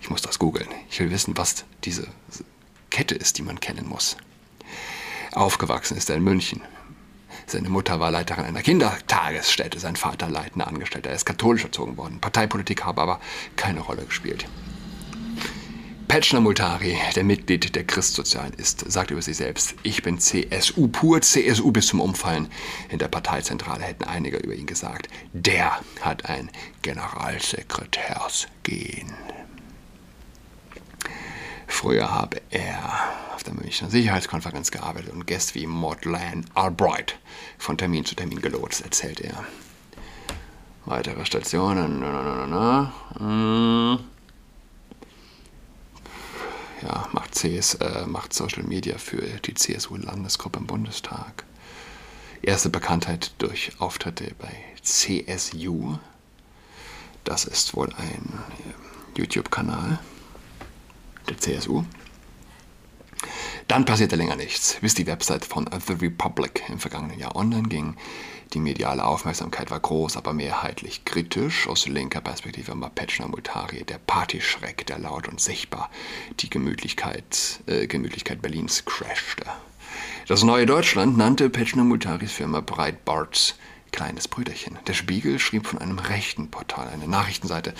Ich 0.00 0.10
muss 0.10 0.22
das 0.22 0.38
googeln. 0.38 0.68
Ich 0.90 0.98
will 0.98 1.10
wissen, 1.10 1.36
was 1.36 1.64
diese 1.84 2.08
Kette 2.90 3.14
ist, 3.14 3.38
die 3.38 3.42
man 3.42 3.60
kennen 3.60 3.88
muss. 3.88 4.16
Aufgewachsen 5.32 5.96
ist 5.96 6.08
er 6.10 6.16
in 6.16 6.24
München, 6.24 6.62
seine 7.46 7.68
Mutter 7.68 8.00
war 8.00 8.10
Leiterin 8.10 8.44
einer 8.44 8.62
Kindertagesstätte, 8.62 9.78
sein 9.78 9.96
Vater 9.96 10.28
leitender 10.28 10.66
Angestellter. 10.66 11.10
Er 11.10 11.16
ist 11.16 11.26
katholisch 11.26 11.64
erzogen 11.64 11.96
worden. 11.96 12.20
Parteipolitik 12.20 12.84
habe 12.84 13.00
aber 13.00 13.20
keine 13.54 13.80
Rolle 13.80 14.04
gespielt. 14.04 14.46
Petschner 16.08 16.40
Multari, 16.40 16.96
der 17.14 17.24
Mitglied 17.24 17.74
der 17.74 17.84
Christsozialen 17.84 18.52
ist, 18.54 18.90
sagt 18.90 19.10
über 19.10 19.22
sich 19.22 19.36
selbst, 19.36 19.74
ich 19.82 20.02
bin 20.02 20.18
CSU 20.18 20.88
pur, 20.88 21.20
CSU 21.20 21.72
bis 21.72 21.88
zum 21.88 22.00
Umfallen. 22.00 22.48
In 22.88 22.98
der 22.98 23.08
Parteizentrale 23.08 23.82
hätten 23.82 24.04
einige 24.04 24.36
über 24.36 24.54
ihn 24.54 24.66
gesagt, 24.66 25.08
der 25.32 25.80
hat 26.00 26.26
ein 26.26 26.48
Generalsekretärsgehen. 26.82 29.12
Früher 31.86 32.10
habe 32.10 32.42
er 32.50 33.14
auf 33.32 33.44
der 33.44 33.54
Münchner 33.54 33.88
Sicherheitskonferenz 33.88 34.72
gearbeitet 34.72 35.12
und 35.12 35.24
Gäste 35.24 35.54
wie 35.54 35.68
Maudlin 35.68 36.44
Albright 36.52 37.16
von 37.58 37.78
Termin 37.78 38.04
zu 38.04 38.16
Termin 38.16 38.42
gelotst, 38.42 38.80
erzählt 38.80 39.20
er. 39.20 39.44
Weitere 40.84 41.24
Stationen. 41.24 42.00
Na, 42.00 42.44
na, 42.48 42.92
na, 43.20 44.00
ja, 46.82 47.08
macht, 47.12 47.36
CS, 47.36 47.74
äh, 47.74 48.04
macht 48.06 48.34
Social 48.34 48.64
Media 48.64 48.98
für 48.98 49.22
die 49.22 49.54
CSU-Landesgruppe 49.54 50.58
im 50.58 50.66
Bundestag. 50.66 51.44
Erste 52.42 52.68
Bekanntheit 52.68 53.30
durch 53.38 53.70
Auftritte 53.78 54.34
bei 54.40 54.52
CSU. 54.82 55.98
Das 57.22 57.44
ist 57.44 57.76
wohl 57.76 57.90
ein 57.96 58.42
äh, 59.14 59.20
YouTube-Kanal 59.20 60.00
der 61.26 61.38
CSU. 61.38 61.84
Dann 63.68 63.84
passierte 63.84 64.16
länger 64.16 64.36
nichts, 64.36 64.78
bis 64.80 64.94
die 64.94 65.06
Website 65.06 65.44
von 65.44 65.68
The 65.86 65.94
Republic 65.94 66.62
im 66.68 66.78
vergangenen 66.78 67.18
Jahr 67.18 67.34
online 67.34 67.68
ging. 67.68 67.96
Die 68.52 68.60
mediale 68.60 69.04
Aufmerksamkeit 69.04 69.70
war 69.70 69.80
groß, 69.80 70.16
aber 70.16 70.32
mehrheitlich 70.32 71.04
kritisch. 71.04 71.66
Aus 71.66 71.88
linker 71.88 72.20
Perspektive 72.20 72.80
war 72.80 72.90
Petschner 72.90 73.26
Multari 73.26 73.82
der 73.82 73.98
Partyschreck, 73.98 74.86
der 74.86 74.98
laut 74.98 75.26
und 75.26 75.40
sichtbar 75.40 75.90
die 76.38 76.48
Gemütlichkeit, 76.48 77.60
äh, 77.66 77.88
Gemütlichkeit 77.88 78.40
Berlins 78.40 78.84
crashte. 78.84 79.46
Das 80.28 80.44
neue 80.44 80.66
Deutschland 80.66 81.16
nannte 81.16 81.50
Petschner 81.50 81.84
Multaris 81.84 82.32
Firma 82.32 82.60
Breitbarts 82.60 83.56
kleines 83.90 84.28
Brüderchen. 84.28 84.78
Der 84.86 84.94
Spiegel 84.94 85.38
schrieb 85.38 85.66
von 85.66 85.78
einem 85.78 85.98
rechten 85.98 86.50
Portal, 86.50 86.88
eine 86.88 87.08
Nachrichtenseite, 87.08 87.74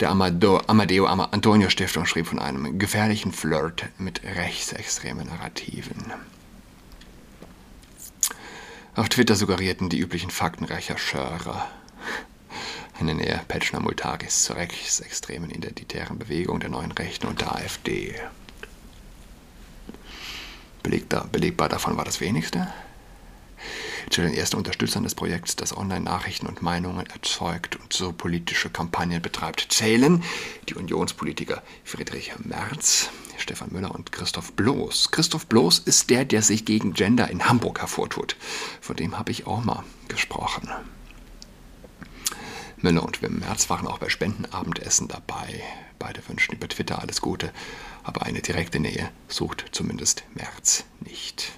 der 0.00 0.10
Amado, 0.10 0.60
Amadeo 0.66 1.06
Antonio 1.06 1.70
Stiftung 1.70 2.06
schrieb 2.06 2.26
von 2.26 2.38
einem 2.38 2.78
gefährlichen 2.78 3.32
Flirt 3.32 3.86
mit 3.98 4.22
rechtsextremen 4.22 5.26
Narrativen. 5.26 6.12
Auf 8.94 9.08
Twitter 9.08 9.36
suggerierten 9.36 9.88
die 9.88 9.98
üblichen 9.98 10.30
Faktenrechercheure 10.30 11.64
eine 13.00 13.14
Nähe 13.14 13.40
Petschner 13.48 13.80
Multagis 13.80 14.44
zur 14.44 14.56
rechtsextremen 14.56 15.50
identitären 15.50 16.18
Bewegung 16.18 16.60
der 16.60 16.70
neuen 16.70 16.92
Rechten 16.92 17.26
und 17.26 17.40
der 17.40 17.54
AfD. 17.54 18.14
Belegbar, 20.82 21.26
belegbar 21.32 21.68
davon 21.68 21.96
war 21.96 22.04
das 22.04 22.20
wenigste 22.20 22.68
zu 24.10 24.20
den 24.22 24.34
ersten 24.34 24.56
Unterstützern 24.56 25.02
des 25.02 25.14
Projekts, 25.14 25.56
das 25.56 25.76
Online-Nachrichten 25.76 26.46
und 26.46 26.62
Meinungen 26.62 27.06
erzeugt 27.06 27.76
und 27.76 27.92
so 27.92 28.12
politische 28.12 28.70
Kampagnen 28.70 29.20
betreibt, 29.20 29.66
zählen 29.70 30.22
die 30.68 30.74
Unionspolitiker 30.74 31.62
Friedrich 31.84 32.32
Merz, 32.38 33.10
Stefan 33.38 33.72
Müller 33.72 33.94
und 33.94 34.12
Christoph 34.12 34.52
Bloß. 34.52 35.10
Christoph 35.10 35.46
Bloß 35.46 35.80
ist 35.80 36.10
der, 36.10 36.24
der 36.24 36.42
sich 36.42 36.64
gegen 36.64 36.94
Gender 36.94 37.28
in 37.30 37.48
Hamburg 37.48 37.80
hervortut. 37.80 38.36
Von 38.80 38.96
dem 38.96 39.18
habe 39.18 39.30
ich 39.32 39.46
auch 39.46 39.64
mal 39.64 39.84
gesprochen. 40.08 40.70
Müller 42.78 43.04
und 43.04 43.22
Wim 43.22 43.40
Merz 43.40 43.68
waren 43.70 43.86
auch 43.86 43.98
bei 43.98 44.08
Spendenabendessen 44.08 45.08
dabei. 45.08 45.62
Beide 45.98 46.26
wünschen 46.28 46.54
über 46.54 46.68
Twitter 46.68 47.00
alles 47.00 47.20
Gute, 47.20 47.52
aber 48.04 48.22
eine 48.22 48.42
direkte 48.42 48.78
Nähe 48.80 49.10
sucht 49.28 49.64
zumindest 49.72 50.24
Merz 50.34 50.84
nicht. 51.00 51.52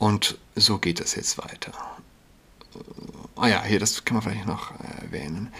Und 0.00 0.38
so 0.56 0.78
geht 0.78 0.98
es 0.98 1.14
jetzt 1.14 1.36
weiter. 1.36 1.72
ah 3.36 3.48
ja, 3.48 3.62
hier, 3.62 3.78
das 3.78 4.02
kann 4.06 4.14
man 4.14 4.22
vielleicht 4.22 4.46
noch 4.46 4.72
erwähnen. 5.02 5.52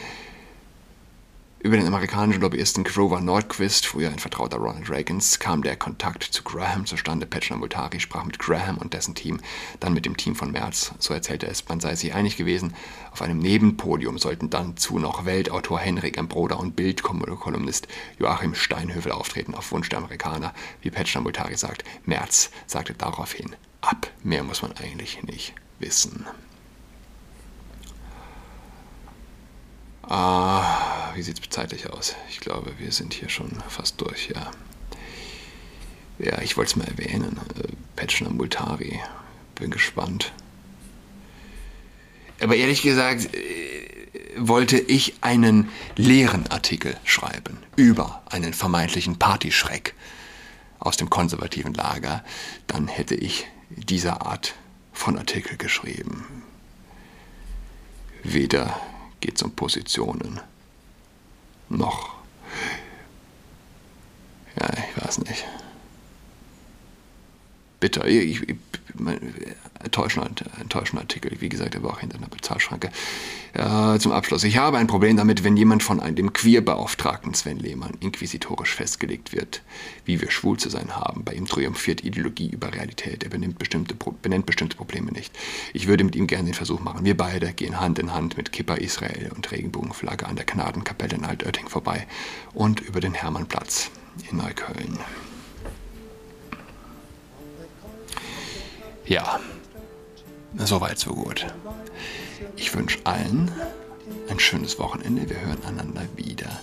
Über 1.62 1.76
den 1.76 1.86
amerikanischen 1.86 2.40
Lobbyisten 2.40 2.84
Grover 2.84 3.20
Nordquist, 3.20 3.84
früher 3.84 4.08
ein 4.08 4.18
Vertrauter 4.18 4.56
Ronald 4.56 4.88
Reagans, 4.88 5.38
kam 5.38 5.62
der 5.62 5.76
Kontakt 5.76 6.22
zu 6.22 6.42
Graham 6.42 6.86
zustande. 6.86 7.26
Petschner-Multari 7.26 8.00
sprach 8.00 8.24
mit 8.24 8.38
Graham 8.38 8.78
und 8.78 8.94
dessen 8.94 9.14
Team, 9.14 9.40
dann 9.78 9.92
mit 9.92 10.06
dem 10.06 10.16
Team 10.16 10.34
von 10.34 10.52
Merz. 10.52 10.94
So 10.98 11.12
erzählte 11.12 11.46
es, 11.48 11.68
man 11.68 11.78
sei 11.78 11.96
sich 11.96 12.14
einig 12.14 12.38
gewesen. 12.38 12.72
Auf 13.12 13.20
einem 13.20 13.36
Nebenpodium 13.36 14.16
sollten 14.16 14.48
dann 14.48 14.78
zu 14.78 14.98
noch 14.98 15.26
Weltautor 15.26 15.80
Henrik 15.80 16.16
Ambroda 16.16 16.54
und 16.54 16.76
Bildkolumnist 16.76 17.88
Joachim 18.18 18.54
Steinhövel 18.54 19.12
auftreten, 19.12 19.54
auf 19.54 19.70
Wunsch 19.70 19.90
der 19.90 19.98
Amerikaner. 19.98 20.54
Wie 20.80 20.90
Petschner-Multari 20.90 21.58
sagt, 21.58 21.84
Merz 22.06 22.50
sagte 22.66 22.94
daraufhin 22.94 23.54
ab. 23.82 24.10
Mehr 24.22 24.44
muss 24.44 24.62
man 24.62 24.72
eigentlich 24.78 25.22
nicht 25.24 25.54
wissen. 25.78 26.24
Ah, 30.02 31.12
wie 31.14 31.22
sieht 31.22 31.40
es 31.40 31.50
zeitlich 31.50 31.90
aus? 31.90 32.16
Ich 32.28 32.40
glaube, 32.40 32.72
wir 32.78 32.92
sind 32.92 33.14
hier 33.14 33.28
schon 33.28 33.50
fast 33.68 34.00
durch, 34.00 34.28
ja. 34.28 34.50
Ja, 36.18 36.40
ich 36.42 36.56
wollte 36.56 36.70
es 36.70 36.76
mal 36.76 36.88
erwähnen. 36.88 37.40
Äh, 37.58 37.68
Petschner 37.96 38.30
Multari. 38.30 39.00
Bin 39.54 39.70
gespannt. 39.70 40.32
Aber 42.40 42.56
ehrlich 42.56 42.82
gesagt, 42.82 43.34
äh, 43.34 43.70
wollte 44.36 44.78
ich 44.78 45.14
einen 45.22 45.70
leeren 45.96 46.46
Artikel 46.48 46.96
schreiben 47.04 47.58
über 47.76 48.22
einen 48.30 48.52
vermeintlichen 48.52 49.18
Partyschreck 49.18 49.94
aus 50.78 50.96
dem 50.96 51.10
konservativen 51.10 51.74
Lager, 51.74 52.24
dann 52.66 52.88
hätte 52.88 53.14
ich 53.14 53.46
diese 53.68 54.22
Art 54.22 54.54
von 54.92 55.18
Artikel 55.18 55.56
geschrieben. 55.56 56.26
Weder 58.22 58.80
geht 59.20 59.36
es 59.36 59.42
um 59.42 59.52
Positionen. 59.52 60.40
Noch. 61.68 62.14
Ja, 64.58 64.68
ich 64.72 65.02
weiß 65.02 65.18
nicht. 65.20 65.44
Bitter. 67.80 68.06
Ich, 68.06 68.42
ich, 68.42 68.56
enttäuschender, 69.82 70.28
enttäuschender 70.60 71.02
Artikel. 71.02 71.32
Wie 71.40 71.48
gesagt, 71.48 71.74
er 71.74 71.82
war 71.82 71.92
auch 71.92 72.00
hinter 72.00 72.18
einer 72.18 72.28
Bezahlschranke. 72.28 72.90
Ja, 73.56 73.98
zum 73.98 74.12
Abschluss. 74.12 74.44
Ich 74.44 74.58
habe 74.58 74.78
ein 74.78 74.86
Problem 74.86 75.16
damit, 75.16 75.42
wenn 75.42 75.56
jemand 75.56 75.82
von 75.82 76.00
einem, 76.00 76.14
dem 76.14 76.32
Queerbeauftragten 76.32 77.34
Sven 77.34 77.58
Lehmann 77.58 77.94
inquisitorisch 78.00 78.74
festgelegt 78.74 79.32
wird, 79.32 79.62
wie 80.04 80.20
wir 80.20 80.30
schwul 80.30 80.58
zu 80.58 80.68
sein 80.68 80.96
haben. 80.96 81.24
Bei 81.24 81.32
ihm 81.32 81.46
triumphiert 81.46 82.04
Ideologie 82.04 82.50
über 82.50 82.72
Realität. 82.72 83.24
Er 83.24 83.30
benennt 83.30 83.58
bestimmte, 83.58 83.94
benennt 84.22 84.46
bestimmte 84.46 84.76
Probleme 84.76 85.10
nicht. 85.10 85.36
Ich 85.72 85.88
würde 85.88 86.04
mit 86.04 86.14
ihm 86.14 86.26
gerne 86.26 86.44
den 86.44 86.54
Versuch 86.54 86.80
machen. 86.80 87.04
Wir 87.04 87.16
beide 87.16 87.52
gehen 87.52 87.80
Hand 87.80 87.98
in 87.98 88.12
Hand 88.12 88.36
mit 88.36 88.52
Kippa 88.52 88.74
Israel 88.74 89.32
und 89.34 89.50
Regenbogenflagge 89.50 90.26
an 90.26 90.36
der 90.36 90.44
Gnadenkapelle 90.44 91.16
in 91.16 91.24
Altötting 91.24 91.68
vorbei 91.68 92.06
und 92.52 92.80
über 92.80 93.00
den 93.00 93.14
Hermannplatz 93.14 93.90
in 94.30 94.36
Neukölln. 94.36 94.98
Ja, 99.10 99.40
soweit, 100.56 101.00
so 101.00 101.12
gut. 101.12 101.44
Ich 102.54 102.72
wünsche 102.76 103.00
allen 103.02 103.50
ein 104.28 104.38
schönes 104.38 104.78
Wochenende. 104.78 105.28
Wir 105.28 105.40
hören 105.40 105.58
einander 105.66 106.02
wieder 106.14 106.60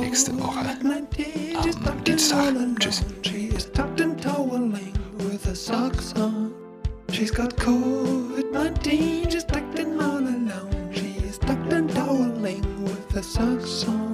nächste 0.00 0.36
Woche 0.36 0.76
am 1.86 2.04
Dienstag. 2.04 2.54
Tschüss. 2.80 3.04
She's 7.12 7.32
got 7.32 7.56
COVID-19, 7.56 9.30
she's 9.30 9.44
tucked 9.44 9.78
in 9.78 10.00
all 10.00 10.18
alone. 10.18 10.90
She's 10.92 11.38
tucked 11.38 11.72
and 11.72 11.88
toweling 11.88 12.64
with 12.82 13.14
a 13.14 13.22
socks 13.22 13.86
on. 13.86 14.13